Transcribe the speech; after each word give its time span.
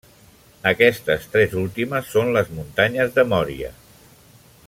Aquestes 0.69 1.27
tres 1.35 1.53
últimes 1.65 2.09
són 2.15 2.33
les 2.39 2.51
muntanyes 2.61 3.15
de 3.19 3.27
Mòria. 3.35 3.73